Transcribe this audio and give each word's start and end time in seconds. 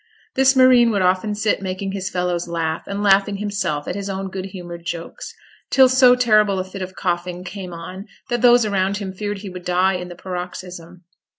This 0.33 0.55
marine 0.55 0.89
would 0.89 1.03
often 1.03 1.35
sit 1.35 1.61
making 1.61 1.91
his 1.91 2.09
fellows 2.09 2.47
laugh, 2.47 2.87
and 2.87 3.03
laughing 3.03 3.35
himself 3.35 3.87
at 3.87 3.93
his 3.93 4.09
own 4.09 4.31
good 4.31 4.45
humoured 4.45 4.83
jokes, 4.83 5.31
till 5.69 5.87
so 5.87 6.15
terrible 6.15 6.57
a 6.57 6.63
fit 6.63 6.81
of 6.81 6.95
coughing 6.95 7.43
came 7.43 7.71
on 7.71 8.07
that 8.27 8.41
those 8.41 8.65
around 8.65 8.97
him 8.97 9.13
feared 9.13 9.37
he 9.37 9.49
would 9.51 9.63
die 9.63 9.93
in 9.93 10.07
the 10.09 10.15
paroxysm. 10.15 11.03